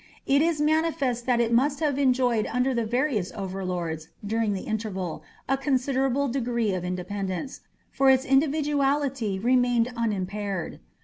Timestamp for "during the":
4.25-4.63